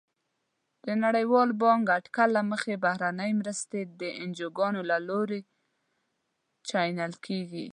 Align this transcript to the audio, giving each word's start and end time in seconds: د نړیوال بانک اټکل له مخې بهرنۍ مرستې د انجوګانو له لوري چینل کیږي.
د 0.85 0.87
نړیوال 1.03 1.49
بانک 1.61 1.83
اټکل 1.97 2.29
له 2.37 2.41
مخې 2.51 2.81
بهرنۍ 2.85 3.31
مرستې 3.41 3.79
د 3.99 4.01
انجوګانو 4.23 4.81
له 4.91 4.97
لوري 5.07 5.41
چینل 6.69 7.13
کیږي. 7.25 7.67